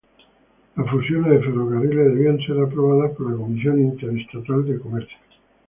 [0.77, 5.15] Las fusiones de ferrocarriles debían ser aprobadas por la Comisión Interestatal de Comercio.